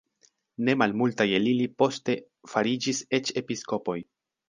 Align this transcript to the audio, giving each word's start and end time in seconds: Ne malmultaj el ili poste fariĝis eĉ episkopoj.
Ne 0.69 0.73
malmultaj 0.81 1.27
el 1.41 1.51
ili 1.53 1.69
poste 1.83 2.17
fariĝis 2.57 3.07
eĉ 3.21 3.35
episkopoj. 3.45 4.01